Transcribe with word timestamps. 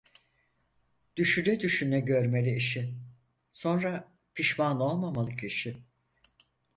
Düşüne 1.17 1.59
düşüne 1.59 1.99
görmeli 1.99 2.55
işi, 2.55 2.95
sonra 3.51 4.11
pişman 4.35 4.79
olmamalı 4.81 5.35
kişi. 5.35 5.77